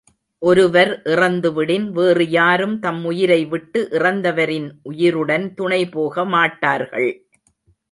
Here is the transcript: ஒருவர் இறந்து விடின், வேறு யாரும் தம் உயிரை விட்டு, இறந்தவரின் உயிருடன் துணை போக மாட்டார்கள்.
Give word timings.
ஒருவர் 0.41 1.01
இறந்து 1.05 1.49
விடின், 1.51 1.85
வேறு 1.89 2.25
யாரும் 2.29 2.73
தம் 2.79 3.03
உயிரை 3.05 3.39
விட்டு, 3.45 3.87
இறந்தவரின் 3.91 4.67
உயிருடன் 4.81 5.47
துணை 5.53 5.81
போக 5.89 6.25
மாட்டார்கள். 6.25 7.11